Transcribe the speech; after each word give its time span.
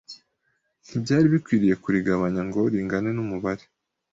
Ntibyari 0.85 1.27
bikwiriye 1.33 1.75
kurigabanya 1.83 2.41
ngo 2.47 2.61
ringane 2.73 3.09
n'umubare 3.13 3.63